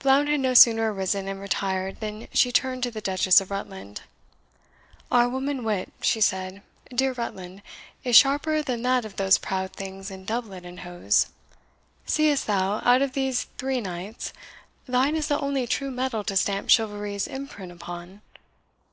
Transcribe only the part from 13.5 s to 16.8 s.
three knights, thine is the only true metal to stamp